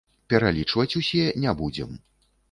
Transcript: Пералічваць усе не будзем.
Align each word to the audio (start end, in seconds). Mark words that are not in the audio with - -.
Пералічваць 0.33 0.97
усе 1.01 1.21
не 1.43 1.53
будзем. 1.59 1.93